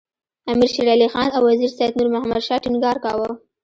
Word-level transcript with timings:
امیر 0.51 0.69
شېر 0.75 0.87
علي 0.95 1.07
خان 1.13 1.27
او 1.35 1.41
وزیر 1.49 1.71
سید 1.77 1.93
نور 1.99 2.09
محمد 2.15 2.41
شاه 2.47 2.61
ټینګار 2.63 2.97
کاوه. 3.05 3.29